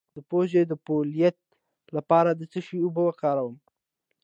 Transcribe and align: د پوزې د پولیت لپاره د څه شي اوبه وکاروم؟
د 0.15 0.17
پوزې 0.29 0.61
د 0.67 0.73
پولیت 0.85 1.37
لپاره 1.95 2.29
د 2.33 2.41
څه 2.51 2.59
شي 2.65 2.77
اوبه 2.83 3.01
وکاروم؟ 3.05 3.55